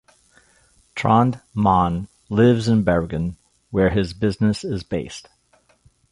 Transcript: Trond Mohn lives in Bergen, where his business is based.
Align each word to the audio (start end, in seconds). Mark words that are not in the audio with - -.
Trond 0.95 1.41
Mohn 1.53 2.07
lives 2.27 2.67
in 2.67 2.81
Bergen, 2.83 3.37
where 3.69 3.91
his 3.91 4.13
business 4.13 4.63
is 4.63 4.81
based. 4.81 5.29